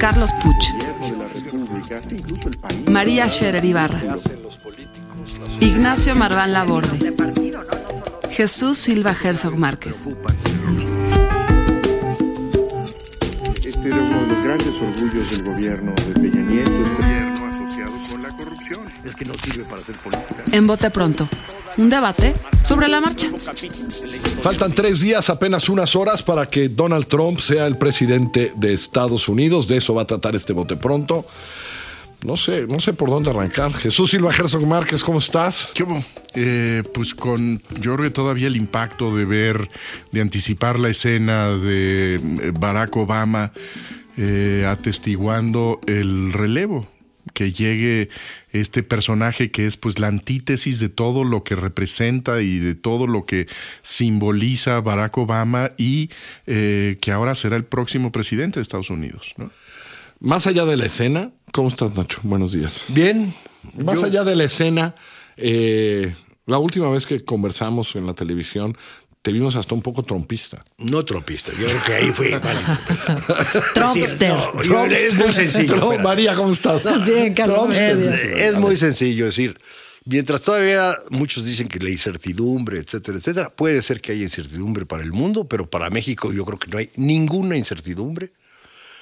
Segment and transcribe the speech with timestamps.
[0.00, 0.64] Carlos Puch,
[2.90, 4.00] María Scherer Ibarra,
[5.60, 7.12] Ignacio Marván Laborde,
[8.30, 10.08] Jesús Silva Herzog Márquez.
[13.62, 17.92] Este era uno de los grandes orgullos del gobierno de Peña Nieto, este gobierno asociado
[18.10, 18.86] con la corrupción.
[19.04, 20.44] Es que no sirve para hacer política.
[20.50, 21.28] En Bote Pronto,
[21.76, 22.34] un debate
[22.70, 23.26] sobre la marcha.
[24.42, 29.28] Faltan tres días, apenas unas horas para que Donald Trump sea el presidente de Estados
[29.28, 29.66] Unidos.
[29.66, 31.26] De eso va a tratar este bote pronto.
[32.24, 33.72] No sé, no sé por dónde arrancar.
[33.74, 35.72] Jesús Silva Herzog Márquez, ¿cómo estás?
[35.74, 36.00] ¿Qué hubo?
[36.36, 39.68] Eh, pues con, yo creo que todavía el impacto de ver,
[40.12, 43.50] de anticipar la escena de eh, Barack Obama
[44.16, 46.86] eh, atestiguando el relevo,
[47.34, 48.08] que llegue
[48.50, 53.06] este personaje que es pues la antítesis de todo lo que representa y de todo
[53.06, 53.46] lo que
[53.82, 56.10] simboliza Barack Obama y
[56.46, 59.34] eh, que ahora será el próximo presidente de Estados Unidos.
[59.36, 59.50] ¿no?
[60.20, 62.20] Más allá de la escena, ¿cómo estás, Nacho?
[62.22, 62.84] Buenos días.
[62.88, 63.34] Bien.
[63.76, 64.94] Más Yo- allá de la escena,
[65.36, 66.14] eh,
[66.46, 68.76] la última vez que conversamos en la televisión,
[69.22, 70.64] te vimos hasta un poco trompista.
[70.78, 72.80] No tropista, yo creo que ahí fue mal.
[73.74, 74.30] Trumpster.
[74.30, 75.98] No, yo- es muy sencillo.
[75.98, 76.84] María, ¿cómo estás?
[77.06, 77.76] Bien, Carlos.
[77.76, 79.58] Es, es muy sencillo, es decir,
[80.04, 85.02] mientras todavía muchos dicen que la incertidumbre, etcétera, etcétera, puede ser que haya incertidumbre para
[85.02, 88.32] el mundo, pero para México yo creo que no hay ninguna incertidumbre.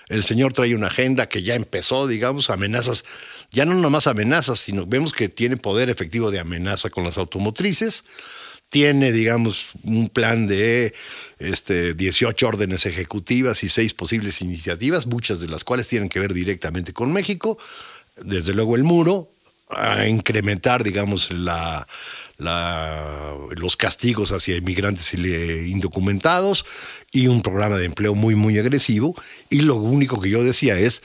[0.09, 3.05] El señor trae una agenda que ya empezó, digamos, amenazas,
[3.51, 8.05] ya no nomás amenazas, sino vemos que tiene poder efectivo de amenaza con las automotrices,
[8.71, 10.95] tiene, digamos, un plan de
[11.39, 16.35] este, 18 órdenes ejecutivas y seis posibles iniciativas, muchas de las cuales tienen que ver
[16.35, 17.59] directamente con México,
[18.21, 19.31] desde luego el muro,
[19.71, 21.87] a incrementar, digamos, la,
[22.39, 26.65] la- los castigos hacia inmigrantes indocumentados
[27.13, 29.15] y un programa de empleo muy, muy agresivo.
[29.51, 31.03] Y lo único que yo decía es,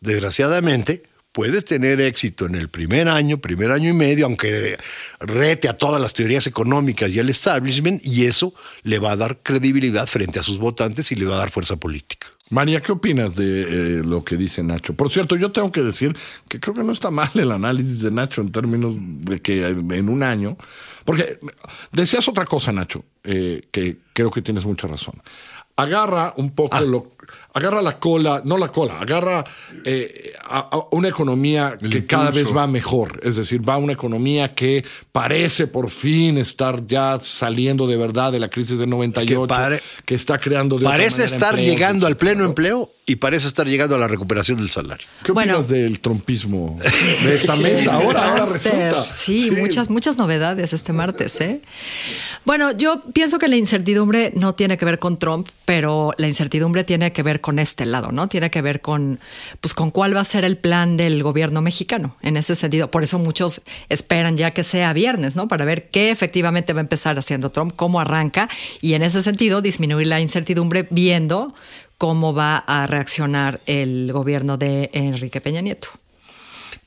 [0.00, 1.02] desgraciadamente,
[1.32, 4.76] puede tener éxito en el primer año, primer año y medio, aunque
[5.20, 9.38] rete a todas las teorías económicas y el establishment, y eso le va a dar
[9.42, 12.26] credibilidad frente a sus votantes y le va a dar fuerza política.
[12.50, 14.94] María, ¿qué opinas de eh, lo que dice Nacho?
[14.94, 16.16] Por cierto, yo tengo que decir
[16.48, 20.08] que creo que no está mal el análisis de Nacho en términos de que en
[20.08, 20.56] un año,
[21.04, 21.38] porque
[21.92, 25.22] decías otra cosa, Nacho, eh, que creo que tienes mucha razón.
[25.76, 27.12] Agarra un poco lo,
[27.52, 29.44] agarra la cola, no la cola, agarra
[29.84, 33.78] eh, a, a una economía El que cada vez va mejor, es decir, va a
[33.78, 38.88] una economía que parece por fin estar ya saliendo de verdad de la crisis del
[38.90, 42.48] 98, que, pare- está creando de otra Parece manera estar llegando al pleno ¿no?
[42.48, 45.06] empleo y parece estar llegando a la recuperación del salario.
[45.24, 45.54] ¿Qué Bueno.
[45.54, 46.78] opinas del trompismo
[47.24, 47.94] de esta mesa?
[47.94, 49.04] Ahora, ahora resulta.
[49.06, 51.60] Sí, muchas, muchas novedades este martes, ¿eh?
[52.44, 56.84] Bueno, yo pienso que la incertidumbre no tiene que ver con Trump, pero la incertidumbre
[56.84, 58.28] tiene que ver con este lado, ¿no?
[58.28, 59.20] Tiene que ver con,
[59.60, 62.16] pues, con cuál va a ser el plan del gobierno mexicano.
[62.22, 65.48] En ese sentido, por eso muchos esperan ya que sea viernes, ¿no?
[65.48, 68.48] Para ver qué efectivamente va a empezar haciendo Trump, cómo arranca,
[68.80, 71.54] y en ese sentido disminuir la incertidumbre viendo
[71.98, 75.88] cómo va a reaccionar el gobierno de Enrique Peña Nieto.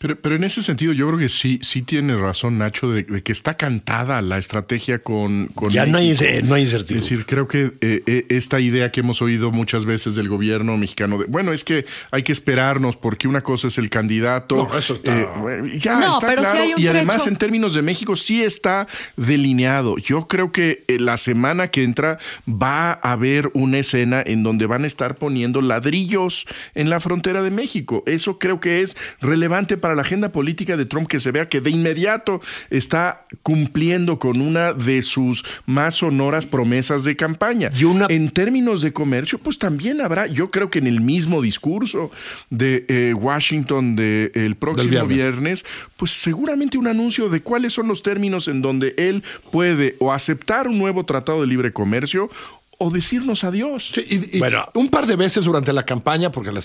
[0.03, 3.23] Pero, pero en ese sentido, yo creo que sí, sí tiene razón Nacho de, de
[3.23, 6.95] que está cantada la estrategia con, con Ya no hay, no hay Es incertidumbre.
[7.09, 11.17] decir, creo que eh, eh, esta idea que hemos oído muchas veces del gobierno mexicano
[11.19, 14.67] de, bueno, es que hay que esperarnos porque una cosa es el candidato.
[14.69, 16.65] No, eso está- eh, ya No, está sí claro.
[16.77, 17.29] y además, trecho.
[17.29, 19.97] en términos de México, sí está delineado.
[19.99, 24.65] Yo creo que eh, la semana que entra va a haber una escena en donde
[24.65, 28.03] van a estar poniendo ladrillos en la frontera de México.
[28.05, 31.61] Eso creo que es relevante para la agenda política de Trump, que se vea que
[31.61, 37.69] de inmediato está cumpliendo con una de sus más sonoras promesas de campaña.
[37.77, 41.41] Y una- En términos de comercio, pues también habrá, yo creo que en el mismo
[41.41, 42.11] discurso
[42.49, 45.63] de eh, Washington del próximo viernes.
[45.63, 45.65] viernes,
[45.97, 50.67] pues seguramente un anuncio de cuáles son los términos en donde él puede o aceptar
[50.67, 52.29] un nuevo tratado de libre comercio
[52.77, 53.91] o decirnos adiós.
[53.93, 54.65] Sí, y, y Bueno.
[54.73, 56.59] un par de veces durante la campaña, porque la,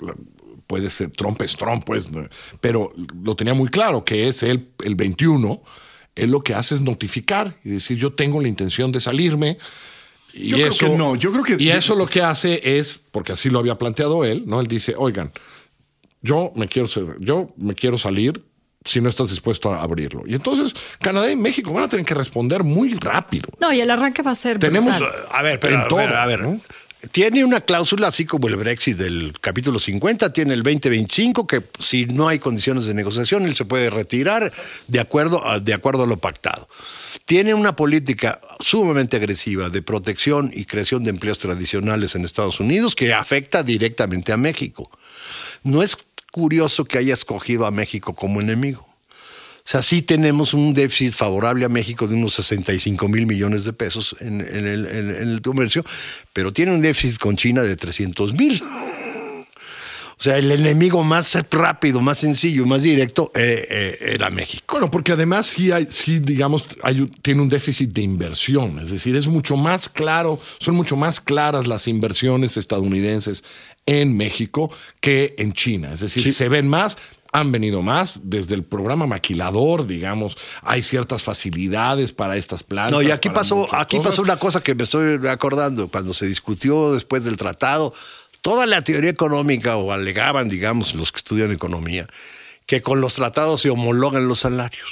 [0.00, 0.14] la-
[0.68, 2.28] puede ser Trump es Trump, pues, no,
[2.60, 2.92] pero
[3.24, 5.60] lo tenía muy claro que es él el 21.
[6.14, 9.58] Él lo que hace es notificar y decir yo tengo la intención de salirme.
[10.34, 12.98] Y Yo creo eso, que no, yo creo que- Y eso lo que hace es,
[13.10, 14.60] porque así lo había planteado él, ¿no?
[14.60, 15.32] Él dice, oigan,
[16.20, 18.44] yo me quiero ser- yo me quiero salir
[18.84, 20.22] si no estás dispuesto a abrirlo.
[20.26, 23.48] Y entonces Canadá y México van a tener que responder muy rápido.
[23.60, 24.58] No, y el arranque va a ser.
[24.58, 25.24] Tenemos brutal.
[25.32, 26.40] A ver, pero En a todo, ver, a ver.
[26.42, 26.60] ¿no?
[27.12, 32.06] Tiene una cláusula, así como el Brexit del capítulo 50, tiene el 2025, que si
[32.06, 34.52] no hay condiciones de negociación, él se puede retirar
[34.88, 36.66] de acuerdo a, de acuerdo a lo pactado.
[37.24, 42.96] Tiene una política sumamente agresiva de protección y creación de empleos tradicionales en Estados Unidos
[42.96, 44.90] que afecta directamente a México.
[45.62, 45.96] No es
[46.32, 48.87] curioso que haya escogido a México como enemigo.
[49.68, 53.74] O sea, sí tenemos un déficit favorable a México de unos 65 mil millones de
[53.74, 55.84] pesos en, en el, en- en el comercio,
[56.32, 58.62] pero tiene un déficit con China de 300 mil.
[60.20, 64.64] O sea, el enemigo más rápido, más sencillo, más directo eh, eh, era México.
[64.72, 68.80] Bueno, porque además sí hay, sí, digamos, hay, tiene un déficit de inversión.
[68.80, 73.44] Es decir, es mucho más claro, son mucho más claras las inversiones estadounidenses
[73.86, 75.92] en México que en China.
[75.92, 76.98] Es decir, se ven más,
[77.40, 82.92] han venido más desde el programa maquilador, digamos, hay ciertas facilidades para estas plantas.
[82.92, 84.12] No, y aquí pasó, aquí cosas.
[84.12, 87.94] pasó una cosa que me estoy acordando cuando se discutió después del tratado.
[88.42, 92.06] Toda la teoría económica, o alegaban, digamos, los que estudian economía,
[92.66, 94.88] que con los tratados se homologan los salarios.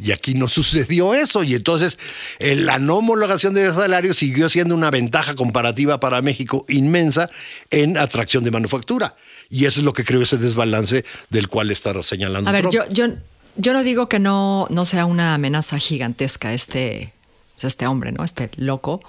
[0.00, 1.42] Y aquí no sucedió eso.
[1.42, 1.98] Y entonces
[2.38, 7.30] eh, la no homologación de los salarios siguió siendo una ventaja comparativa para México inmensa
[7.70, 9.16] en atracción de manufactura.
[9.54, 12.74] Y eso es lo que creó ese desbalance del cual está señalando A ver, Trump.
[12.74, 13.14] yo, yo,
[13.56, 17.12] yo no digo que no, no sea una amenaza gigantesca este,
[17.60, 18.24] este hombre, ¿no?
[18.24, 19.00] Este loco,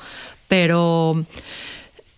[0.48, 1.26] pero,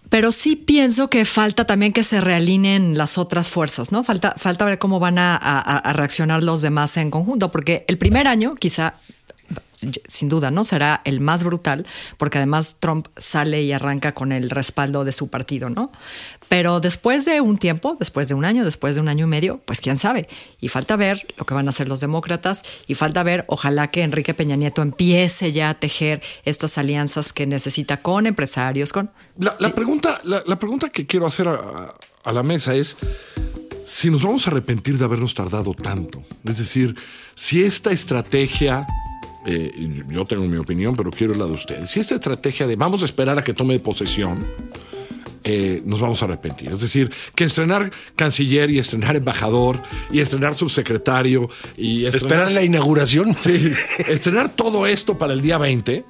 [0.09, 4.03] pero sí pienso que falta también que se realineen las otras fuerzas, ¿no?
[4.03, 7.97] Falta, falta ver cómo van a, a- a reaccionar los demás en conjunto, porque el
[7.97, 8.95] primer año quizá
[10.07, 10.63] sin duda, ¿no?
[10.63, 11.85] Será el más brutal,
[12.17, 15.91] porque además Trump sale y arranca con el respaldo de su partido, ¿no?
[16.49, 19.59] Pero después de un tiempo, después de un año, después de un año y medio,
[19.65, 20.27] pues quién sabe.
[20.59, 24.01] Y falta ver lo que van a hacer los demócratas y falta ver, ojalá que
[24.01, 29.11] Enrique Peña Nieto empiece ya a tejer estas alianzas que necesita con empresarios, con...
[29.37, 31.93] La, la pregunta, la, la pregunta que quiero hacer a,
[32.23, 32.97] a la mesa es
[33.85, 36.23] si nos vamos a arrepentir de habernos tardado tanto.
[36.43, 36.95] Es decir,
[37.35, 38.85] si esta estrategia,
[39.45, 39.71] eh,
[40.09, 43.05] yo tengo mi opinión, pero quiero la de ustedes, si esta estrategia de vamos a
[43.05, 44.45] esperar a que tome posesión,
[45.49, 46.71] eh, nos vamos a arrepentir.
[46.71, 49.81] Es decir, que estrenar canciller y estrenar embajador
[50.11, 53.33] y estrenar subsecretario y Esperar la inauguración.
[53.37, 53.71] Sí,
[54.09, 56.03] estrenar todo esto para el día 20,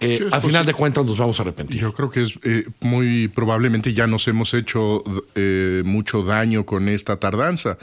[0.00, 1.80] eh, al final de cuentas nos vamos a arrepentir.
[1.80, 5.02] Yo creo que es eh, muy probablemente ya nos hemos hecho
[5.34, 7.78] eh, mucho daño con esta tardanza.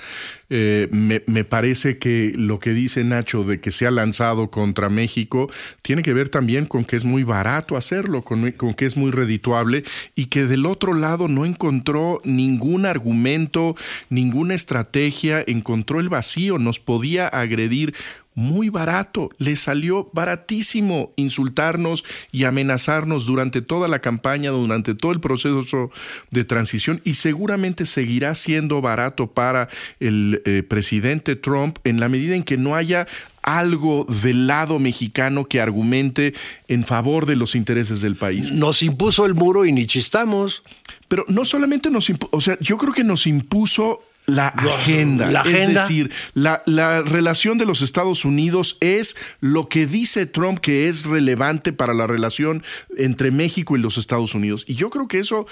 [0.47, 5.49] Me, me parece que lo que dice Nacho de que se ha lanzado contra México
[5.81, 9.11] tiene que ver también con que es muy barato hacerlo, con, con que es muy
[9.11, 9.83] redituable
[10.15, 13.75] y que del otro lado no encontró ningún argumento,
[14.09, 17.93] ninguna estrategia, encontró el vacío, nos podía agredir
[18.35, 25.21] muy barato, le salió baratísimo insultarnos y amenazarnos durante toda la campaña, durante todo el
[25.21, 25.89] proceso
[26.31, 32.35] de transición y seguramente seguirá siendo barato para el eh, presidente Trump en la medida
[32.35, 33.07] en que no haya
[33.41, 36.33] algo del lado mexicano que argumente
[36.67, 38.51] en favor de los intereses del país.
[38.51, 40.63] Nos impuso el muro y ni chistamos.
[41.07, 45.31] Pero no solamente nos impuso, o sea, yo creo que nos impuso la agenda.
[45.31, 45.61] la agenda.
[45.61, 50.89] Es decir, la, la relación de los Estados Unidos es lo que dice Trump que
[50.89, 52.63] es relevante para la relación
[52.97, 54.65] entre México y los Estados Unidos.
[54.67, 55.45] Y yo creo que eso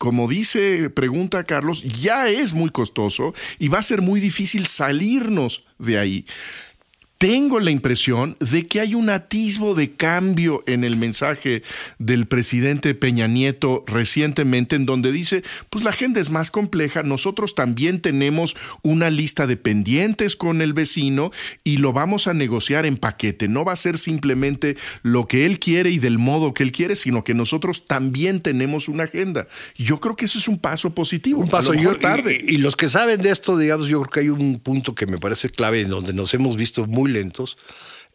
[0.00, 5.64] como dice, pregunta Carlos, ya es muy costoso y va a ser muy difícil salirnos
[5.78, 6.24] de ahí.
[7.20, 11.62] Tengo la impresión de que hay un atisbo de cambio en el mensaje
[11.98, 17.54] del presidente Peña Nieto recientemente, en donde dice, pues la agenda es más compleja, nosotros
[17.54, 21.30] también tenemos una lista de pendientes con el vecino
[21.62, 23.48] y lo vamos a negociar en paquete.
[23.48, 26.96] No va a ser simplemente lo que él quiere y del modo que él quiere,
[26.96, 29.46] sino que nosotros también tenemos una agenda.
[29.76, 31.42] Yo creo que eso es un paso positivo.
[31.42, 32.42] Un paso yo- tarde.
[32.48, 35.04] Y, y los que saben de esto, digamos, yo creo que hay un punto que
[35.04, 37.58] me parece clave en donde nos hemos visto muy lentos,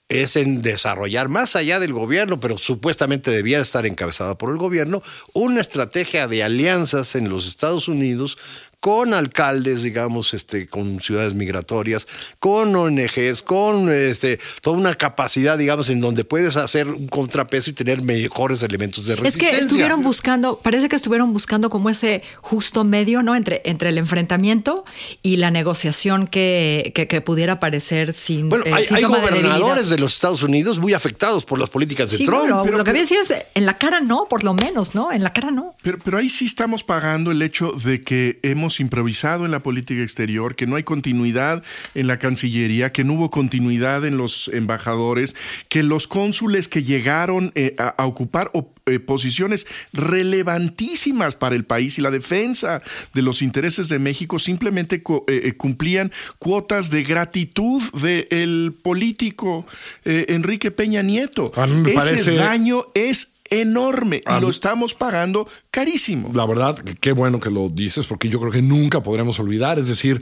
[0.08, 5.02] es en desarrollar más allá del gobierno, pero supuestamente debía estar encabezada por el gobierno,
[5.34, 8.38] una estrategia de alianzas en los Estados Unidos
[8.80, 12.08] con alcaldes, digamos, este, con ciudades migratorias,
[12.40, 17.74] con ONGs, con este, toda una capacidad, digamos, en donde puedes hacer un contrapeso y
[17.74, 19.52] tener mejores elementos de Es resistencia.
[19.58, 23.36] que estuvieron buscando, parece que estuvieron buscando como ese justo medio, ¿no?
[23.36, 24.86] Entre, entre el enfrentamiento
[25.22, 28.50] y la negociación que, que, que pudiera parecer sin.
[28.50, 31.70] Bueno, eh, hay, hay síntoma de gobernadores de los Estados Unidos muy afectados por las
[31.70, 32.50] políticas de Sí, Trump.
[32.50, 34.96] lo, pero- lo que voy a decir es en la cara no, por lo menos,
[34.96, 35.12] ¿no?
[35.12, 35.76] En la cara no.
[35.82, 39.62] Pero, pero ahí sí estamos pagando el hecho de que hemos hemos improvisado en la
[39.62, 41.64] política exterior, que no hay continuidad
[41.94, 45.36] en la Cancillería, que no hubo continuidad en los embajadores,
[45.70, 48.52] que los cónsules que llegaron eh, a, a, ocupar
[48.86, 52.82] eh, posiciones relevantísimas para el país y la defensa
[53.14, 59.66] de los intereses de México simplemente eh, cumplían cuotas de gratitud del político
[60.04, 61.52] Enrique Peña Nieto.
[61.56, 62.36] Ese parece...
[62.36, 66.32] daño es enorme y lo estamos pagando carísimo.
[66.34, 69.80] La verdad, qué bueno que lo dices, porque yo creo que nunca podremos olvidar.
[69.80, 70.22] Es decir,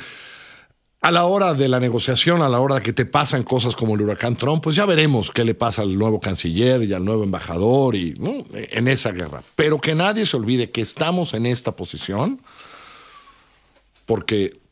[1.02, 3.96] a la hora de la negociación, a la hora de que te pasan cosas como
[3.96, 7.24] el huracán Trump, pues ya veremos qué le pasa al nuevo canciller y al nuevo
[7.24, 8.14] embajador y
[8.54, 9.44] en esa guerra.
[9.56, 12.40] Pero que nadie se olvide que estamos en esta posición
[14.06, 14.63] porque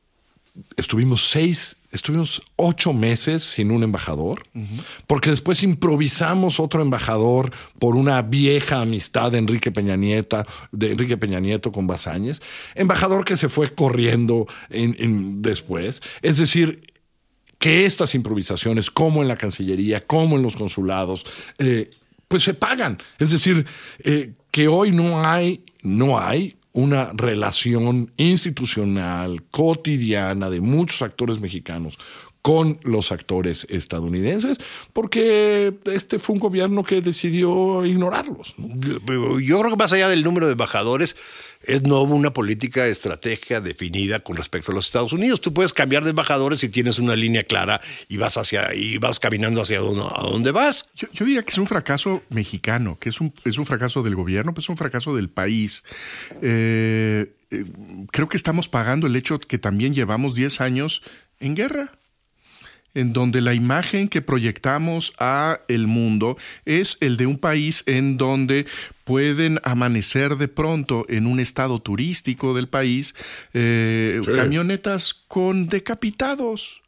[0.75, 4.43] estuvimos seis, estuvimos ocho meses sin un embajador,
[5.08, 11.17] porque después improvisamos otro embajador por una vieja amistad de Enrique Peña Nieto, de Enrique
[11.17, 12.41] Peña Nieto con Basáñez,
[12.75, 16.01] embajador que se fue corriendo en, después.
[16.22, 16.84] Es decir,
[17.58, 21.25] que estas improvisaciones, como en la Cancillería, como en los consulados,
[21.60, 21.91] eh,
[22.27, 22.98] pues se pagan.
[23.20, 23.65] Es decir,
[24.00, 31.98] eh, que hoy no hay, no hay una relación institucional cotidiana de muchos actores mexicanos
[32.41, 34.57] con los actores estadounidenses,
[34.93, 38.55] porque este fue un gobierno que decidió ignorarlos.
[38.57, 41.15] Yo creo que más allá del número de embajadores,
[41.63, 45.41] es no una política estratégica definida con respecto a los Estados Unidos.
[45.41, 49.19] Tú puedes cambiar de embajadores si tienes una línea clara y vas hacia y vas
[49.19, 50.89] caminando hacia donde, a dónde vas.
[50.95, 54.53] Yo, diría que es un fracaso mexicano, que es un, es un fracaso del gobierno,
[54.53, 55.83] pero es un fracaso del país.
[56.41, 57.65] Eh, eh,
[58.12, 61.03] creo que estamos pagando el hecho que también llevamos 10 años
[61.39, 61.91] en guerra
[62.93, 68.17] en donde la imagen que proyectamos a el mundo es el de un país en
[68.17, 68.65] donde
[69.03, 73.15] pueden amanecer de pronto en un estado turístico del país
[73.53, 76.81] eh, camionetas con decapitados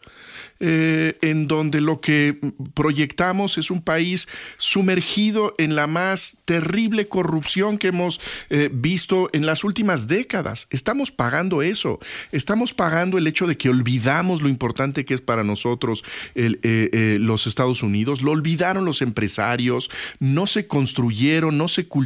[0.66, 2.38] eh, en donde lo que
[2.74, 9.46] proyectamos es un país sumergido en la más terrible corrupción que hemos eh, visto en
[9.46, 10.68] las últimas décadas.
[10.70, 12.00] Estamos pagando eso,
[12.32, 17.46] estamos pagando el hecho de que olvidamos lo importante que es para nosotros eh, los
[17.46, 19.90] Estados Unidos, lo olvidaron los empresarios,
[20.20, 22.03] no se construyeron, no se cultivaron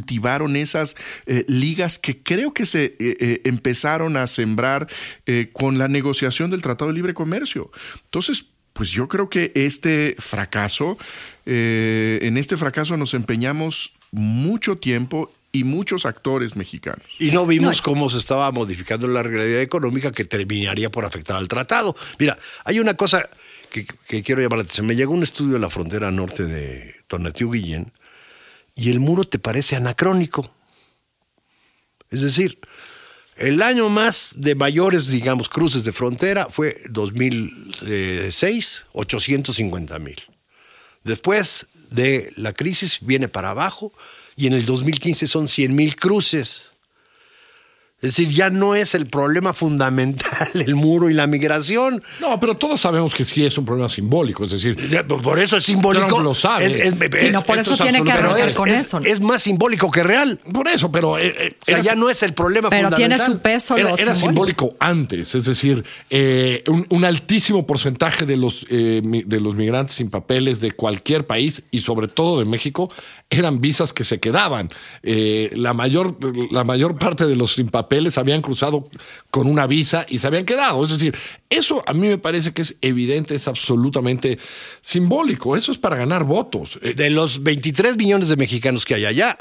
[0.56, 0.96] esas
[1.46, 2.96] ligas que creo que se
[3.44, 4.88] empezaron a sembrar
[5.52, 7.70] con la negociación del Tratado de Libre Comercio.
[8.04, 8.46] Entonces,
[8.78, 10.98] pues yo creo que este fracaso,
[11.46, 17.02] eh, en este fracaso nos empeñamos mucho tiempo y muchos actores mexicanos.
[17.18, 21.48] Y no vimos cómo se estaba modificando la realidad económica que terminaría por afectar al
[21.48, 21.96] tratado.
[22.20, 23.28] Mira, hay una cosa
[23.68, 23.84] que,
[24.22, 24.86] quiero llamar la atención.
[24.86, 27.92] Me llegó un estudio de la frontera norte de Tonatiuh Guillén
[28.78, 30.50] y el muro te parece anacrónico.
[32.10, 32.58] Es decir,
[33.36, 40.22] el año más de mayores, digamos, cruces de frontera fue 2006, 850 mil.
[41.02, 43.92] Después de la crisis viene para abajo
[44.36, 46.62] y en el 2015 son 100 mil cruces.
[48.00, 52.00] Es decir, ya no es el problema fundamental el muro y la migración.
[52.20, 54.44] No, pero todos sabemos que sí es un problema simbólico.
[54.44, 54.76] Es decir,
[55.20, 56.20] por eso es simbólico.
[56.20, 56.66] lo sabe.
[56.86, 56.94] Es,
[57.42, 59.00] por eso tiene que arreglar con eso.
[59.00, 60.38] Es más simbólico que real.
[60.52, 61.18] Por eso, pero.
[61.18, 63.18] Eh, eh, o sea, ya no es el problema pero fundamental.
[63.18, 63.76] Pero tiene su peso.
[63.76, 65.34] Era, era simbólico antes.
[65.34, 71.26] Es decir, eh, un, altísimo porcentaje de los, de los migrantes sin papeles de cualquier
[71.26, 72.92] país y sobre todo de México
[73.30, 74.70] eran visas que se quedaban.
[75.02, 76.16] la, mayor,
[76.52, 78.86] la mayor parte de los sin papeles papeles habían cruzado
[79.30, 80.84] con una visa y se habían quedado.
[80.84, 81.16] Es decir,
[81.48, 84.38] eso a mí me parece que es evidente, es absolutamente
[84.82, 85.56] simbólico.
[85.56, 86.78] Eso es para ganar votos.
[86.82, 89.38] Eh, de los 23 millones de mexicanos que hay allá,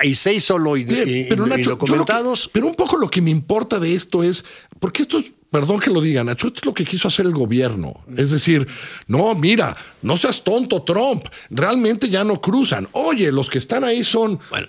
[0.00, 0.86] hay seis solo y,
[1.28, 2.48] pero, documentados.
[2.50, 4.44] pero un poco lo que me importa de esto es,
[4.80, 7.32] porque esto es perdón que lo diga, Nacho, esto es lo que quiso hacer el
[7.32, 8.02] gobierno.
[8.16, 8.66] Es decir,
[9.06, 11.26] no, mira, no seas tonto, Trump.
[11.48, 12.88] Realmente ya no cruzan.
[12.90, 14.40] Oye, los que están ahí son.
[14.50, 14.66] Bueno,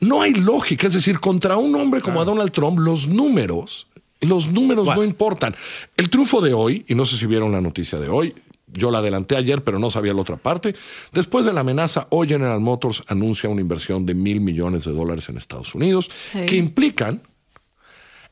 [0.00, 0.86] no hay lógica.
[0.86, 3.88] Es decir, contra un hombre como Donald Trump, los números,
[4.20, 5.54] los números no importan.
[5.96, 8.34] El triunfo de hoy, y no sé si vieron la noticia de hoy,
[8.66, 10.74] yo la adelanté ayer, pero no sabía la otra parte.
[11.12, 15.28] Después de la amenaza, hoy General Motors anuncia una inversión de mil millones de dólares
[15.28, 17.22] en Estados Unidos, que implican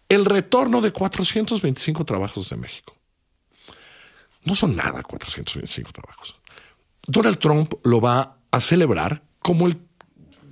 [0.09, 2.95] el retorno de 425 trabajos de México.
[4.45, 6.37] No son nada 425 trabajos.
[7.07, 9.76] Donald Trump lo va a celebrar como el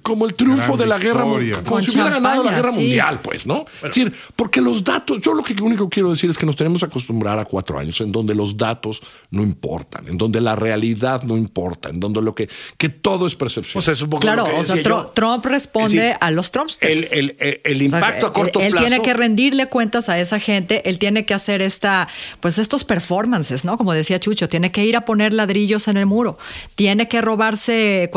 [0.03, 2.73] como el triunfo Gran de la guerra mundial, como Con si hubiera ganado la guerra
[2.73, 2.79] sí.
[2.81, 3.65] mundial, pues, ¿no?
[3.77, 6.81] Es decir, porque los datos, yo lo que único quiero decir es que nos tenemos
[6.81, 11.23] que acostumbrar a cuatro años en donde los datos no importan, en donde la realidad
[11.23, 13.79] no importa, en donde lo que, que todo es percepción.
[13.79, 14.83] O sea, es un poco Claro, lo que o sea.
[15.15, 17.13] Trump responde decir, a los Trumpsters.
[17.13, 18.87] El, el- el- el O sea, impacto a corto él, él plazo.
[18.87, 22.09] tiene que rendirle cuentas a esa gente, él tiene que hacer esta,
[22.41, 23.77] pues estos performances, ¿no?
[23.77, 26.39] Como decía Chucho, tiene que ir a poner ladrillos en el muro,
[26.75, 28.11] tiene que robarse,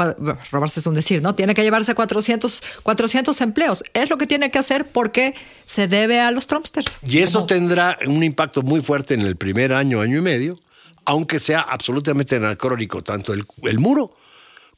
[0.52, 1.36] robarse es un decir, ¿no?
[1.36, 3.84] Tiene que llevarse 400, 400 empleos.
[3.94, 5.34] Es lo que tiene que hacer porque
[5.66, 6.98] se debe a los Trumpsters.
[7.08, 10.60] Y eso Como- tendrá un impacto muy fuerte en el primer año, año y medio,
[11.06, 14.16] aunque sea absolutamente anacrónico tanto el, el muro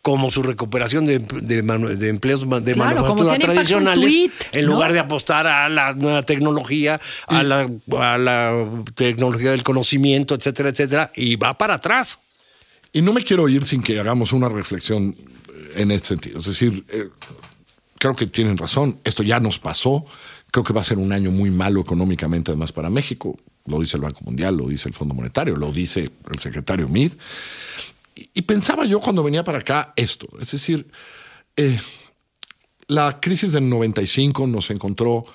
[0.02, 4.74] como su recuperación de, de manu- de empleos de Claro, manufactura tradicionales, en ¿no?
[4.74, 7.68] lugar de apostar a la nueva tecnología, a la,
[8.00, 12.20] a la tecnología del conocimiento, etcétera, etcétera, y va para atrás.
[12.94, 15.16] Y no me quiero ir sin que hagamos una reflexión
[15.76, 16.40] en este sentido.
[16.40, 17.10] Es decir, eh,
[17.98, 19.00] creo que tienen razón.
[19.04, 20.06] Esto ya nos pasó.
[20.52, 23.38] Creo que va a ser un año muy malo económicamente, además, para México.
[23.66, 26.90] Lo dice el Banco Mundial, lo dice el Fondo Monetario, lo dice el secretario.
[26.96, 27.12] Y,
[28.34, 30.28] y pensaba yo cuando venía para acá esto.
[30.40, 30.88] Es decir,
[31.58, 31.80] eh,
[32.88, 35.26] la crisis del 95 nos encontró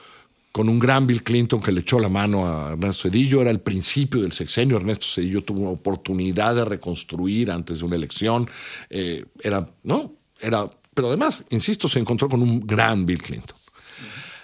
[0.53, 3.41] con un gran Bill Clinton que le echó la mano a Ernesto Cedillo.
[3.41, 4.77] Era el principio del sexenio.
[4.77, 8.49] Ernesto Cedillo tuvo una oportunidad de reconstruir antes de una elección.
[8.89, 10.20] Eh, era, ¿no?
[10.41, 13.57] Era, pero además, insisto, se encontró con un gran Bill Clinton.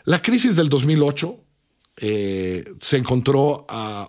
[0.05, 1.41] La crisis del 2008
[1.99, 4.09] eh, se encontró a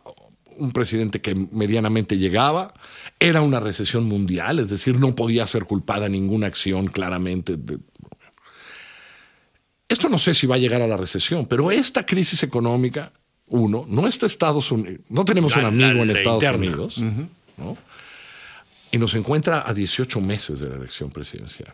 [0.58, 2.74] un presidente que medianamente llegaba,
[3.20, 7.58] era una recesión mundial, es decir, no podía ser culpada ninguna acción claramente.
[7.58, 7.80] de-
[9.90, 13.14] esto no sé si va a llegar a la recesión, pero esta crisis económica,
[13.48, 16.66] uno, no está Estados Unidos, no tenemos un amigo la- en Estados interna.
[16.68, 16.98] Unidos,
[17.58, 17.78] ¿no?
[18.92, 21.72] Y nos encuentra a 18 meses de la elección presidencial.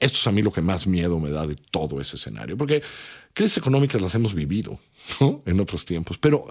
[0.00, 2.82] Esto es a mí lo que más miedo me da de todo ese escenario, porque
[3.32, 4.78] crisis económicas las hemos vivido
[5.20, 5.42] ¿no?
[5.46, 6.44] en otros tiempos, pero,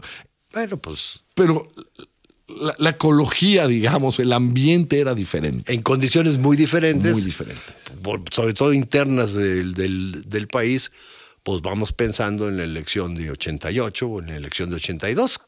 [0.53, 1.67] Bueno, pues pero
[2.47, 7.61] la, la ecología, digamos, el ambiente era diferente, en condiciones muy diferentes, muy diferente.
[8.01, 10.91] por- sobre todo internas del, del- del país,
[11.43, 15.39] pues vamos pensando en la elección de 88 o en la elección de 82,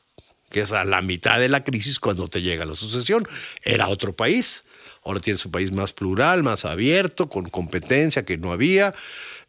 [0.50, 3.28] que es a la mitad de la crisis cuando te llega la sucesión.
[3.64, 4.64] Era otro país.
[5.04, 8.94] Ahora tienes un país más plural, más abierto, con competencia que no había.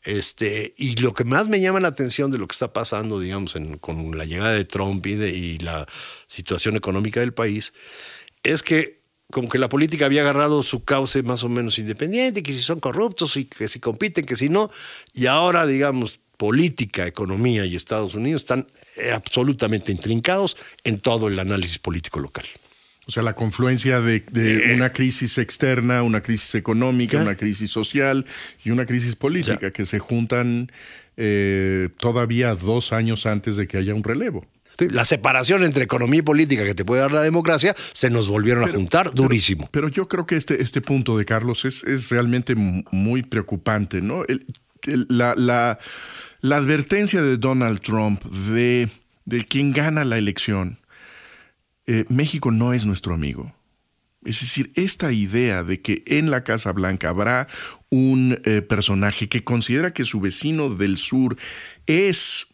[0.05, 3.55] Este, y lo que más me llama la atención de lo que está pasando, digamos,
[3.81, 5.87] con la llegada de Trump y, de, y la
[6.27, 7.73] situación económica del país,
[8.43, 8.97] es que
[9.33, 12.79] como que la política había agarrado su cauce más o menos independiente, que si son
[12.79, 14.71] corruptos y que si compiten, que si no,
[15.13, 21.39] y ahora, digamos, política, economía y Estados Unidos están eh, absolutamente intrincados en todo el
[21.39, 22.45] análisis político local.
[23.09, 28.27] O sea, la confluencia de, de una crisis externa, una crisis económica, una crisis social
[28.65, 30.73] y una crisis política que se juntan
[31.17, 34.45] eh, todavía dos años antes de que haya un relevo.
[34.91, 38.65] La separación entre economía y política que te puede dar la democracia se nos volvieron
[38.65, 39.69] a juntar durísimo.
[39.71, 44.03] Pero yo creo que este, este punto de Carlos es, es realmente mu- muy preocupante,
[44.03, 44.25] ¿no?
[44.25, 44.45] El-
[44.83, 45.79] el- la, la-
[46.41, 48.89] la advertencia de Donald Trump de,
[49.49, 50.79] quien gana la elección,
[51.87, 53.55] eh, México no es nuestro amigo.
[54.25, 57.47] Es decir, esta idea de que en la Casa Blanca habrá
[57.91, 61.37] un eh, personaje que considera que su vecino del sur
[61.87, 62.49] es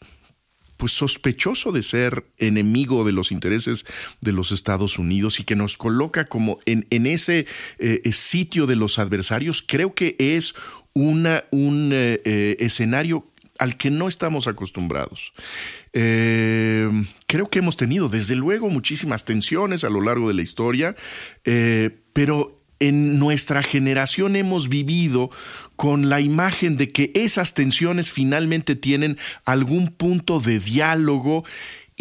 [0.77, 3.87] pues sospechoso de ser enemigo de los intereses
[4.21, 7.47] de los Estados Unidos y que nos coloca como en, en ese
[7.79, 10.55] eh, sitio de los adversarios, creo que es
[10.93, 13.32] una, un escenario
[13.63, 15.33] al que no estamos acostumbrados.
[15.93, 16.91] Eh,
[17.29, 20.97] creo que hemos tenido, desde luego, muchísimas tensiones a lo largo de la historia,
[21.45, 25.31] eh, pero en nuestra generación hemos vivido
[25.77, 31.45] con la imagen de que esas tensiones finalmente tienen algún punto de diálogo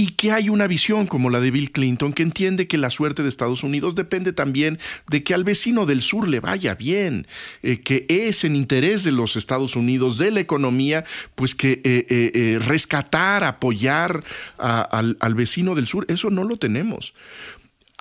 [0.01, 3.21] y que hay una visión como la de Bill Clinton que entiende que la suerte
[3.21, 7.27] de Estados Unidos depende también de que al vecino del sur le vaya bien,
[7.61, 11.03] eh, que es en interés de los Estados Unidos, de la economía,
[11.35, 14.23] pues que eh, eh, rescatar, apoyar
[14.57, 17.13] al vecino del sur, eso no lo tenemos.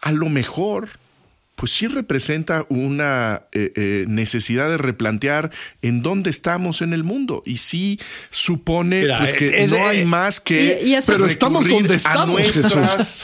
[0.00, 0.88] A lo mejor
[1.60, 5.50] pues sí representa una eh, eh, necesidad de replantear
[5.82, 10.40] en dónde estamos en el mundo y sí supone Mira, pues, que no hay más
[10.40, 12.72] que Y- y ese- Pero estamos donde estamos, nuestras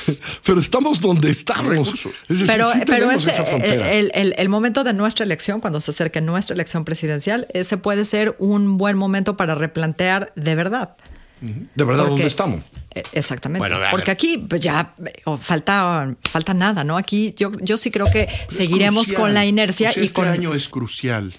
[0.05, 0.21] Jesús.
[0.45, 1.89] Pero estamos donde estamos.
[2.29, 3.91] Es decir, Pero, sí pero esa frontera.
[3.93, 8.05] el, el- el momento de nuestra elección, cuando se acerque nuestra elección presidencial, ese puede
[8.05, 10.95] ser un buen momento para replantear de verdad.
[11.41, 12.61] De verdad, porque- ¿dónde estamos?
[12.95, 13.59] Eh, Exactamente.
[13.69, 13.77] Bueno.
[13.91, 14.95] Porque aquí pues ya
[15.25, 16.97] oh, falta, falta nada, ¿no?
[16.97, 19.21] Aquí yo, yo sí creo que seguiremos crucial.
[19.21, 20.29] con la inercia sea, y este con.
[20.29, 21.35] año es crucial.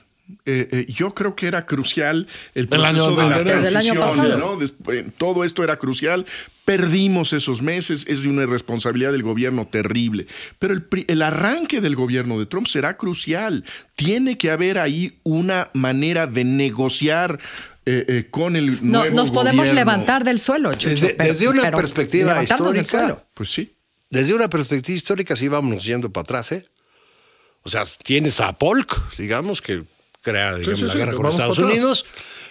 [0.45, 4.39] Eh, eh, yo creo que era crucial el El año proceso de la año transición.
[4.39, 4.57] ¿no?
[4.57, 6.25] Después, todo esto era crucial.
[6.65, 10.27] Perdimos esos meses, es de una irresponsabilidad del gobierno terrible.
[10.60, 13.63] Pero el, pri- el arranque del gobierno de Trump será crucial.
[13.95, 17.39] Tiene que haber ahí una manera de negociar
[17.89, 19.80] eh, eh, con el No, nuevo nos podemos gobierno.
[19.80, 23.23] levantar del suelo, Chucho, Desde- pero- desde una pero perspectiva histórica.
[23.34, 23.73] Pues sí.
[24.10, 26.65] Desde una perspectiva histórica, sí vámonos yendo para atrás, ¿eh?
[27.63, 29.84] O sea, tienes a Polk, digamos, que
[30.21, 31.60] crea digamos, sí, la sí, guerra con vamos Estados.
[31.60, 32.06] Unidos.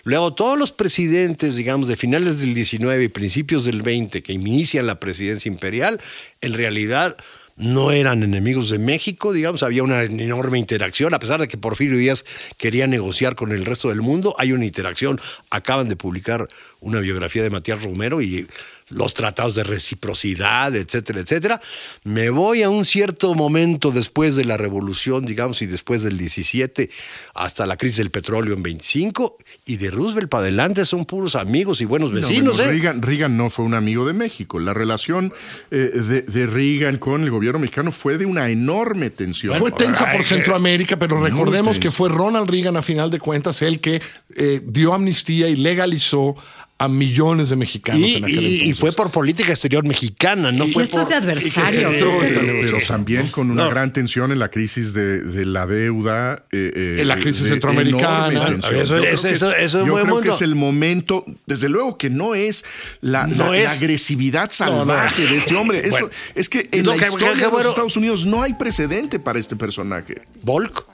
[0.05, 4.87] Luego, todos los presidentes, digamos, de finales del 19 y principios del 20 que inician
[4.87, 6.01] la presidencia imperial,
[6.41, 7.17] en realidad
[7.57, 11.97] no eran enemigos de México, digamos, había una enorme interacción, a pesar de que Porfirio
[11.97, 12.25] Díaz
[12.59, 15.21] quería negociar con el resto del mundo, hay una interacción.
[15.51, 16.47] Acaban de publicar
[16.81, 18.47] una biografía de Matías Romero y
[18.89, 21.61] los tratados de reciprocidad, etcétera, etcétera.
[22.05, 26.91] Me voy a un cierto momento después de la revolución, digamos, y después del 17
[27.35, 31.81] hasta la crisis del petróleo en 25, y de Roosevelt para adelante son puros amigos
[31.81, 32.75] y buenos No, vecinos, bueno, ¿eh?
[32.75, 34.61] Reagan, Reagan no fue un amigo de México.
[34.61, 35.33] La relación
[35.71, 39.57] eh, de, de Reagan con el gobierno mexicano fue de una enorme tensión.
[39.59, 43.81] Fue tensa por Centroamérica, pero recordemos que fue Ronald Reagan, a final de cuentas, el
[43.81, 44.01] que
[44.37, 46.37] eh, dio amnistía y legalizó
[46.79, 48.79] a millones de mexicanos Y, en aquel y- y entonces.
[48.81, 51.05] fue por política exterior mexicana, no Y fue esto por...
[51.05, 51.93] es de adversarios.
[51.95, 53.71] y es que- pero, pero también con una No.
[53.71, 56.45] gran tensión en la crisis de, de la deuda.
[56.53, 58.49] eh, eh, En la crisis de centroamericana.
[58.59, 61.25] Eso- Yo creo eso- que- eso- eso es yo buen creo que es el momento,
[61.47, 62.63] desde luego que no es
[63.01, 63.65] la, No la- es.
[63.65, 65.79] la agresividad salvaje de este hombre.
[65.81, 66.09] Eso- Bueno.
[66.35, 67.67] es que en No, la que- historia que- de los.
[67.67, 70.21] Estados Unidos no hay precedente para este personaje.
[70.43, 70.85] Volk.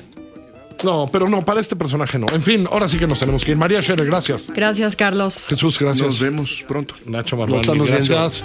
[0.83, 2.27] No, pero no, para este personaje no.
[2.33, 3.57] En fin, ahora sí que nos tenemos que ir.
[3.57, 4.51] María Scherer, gracias.
[4.55, 5.47] Gracias, Carlos.
[5.49, 6.07] Jesús, gracias.
[6.07, 6.95] Nos vemos pronto.
[7.07, 7.85] Nacho Nos viendo.
[7.85, 8.45] gracias.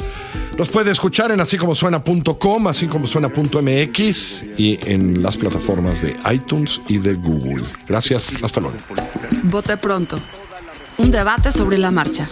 [0.58, 6.16] Los puede escuchar en así como suena.com, así como suena.mx y en las plataformas de
[6.34, 7.64] iTunes y de Google.
[7.88, 8.78] Gracias, hasta luego.
[9.44, 10.20] Vote pronto.
[10.98, 12.28] Un debate sobre la marcha.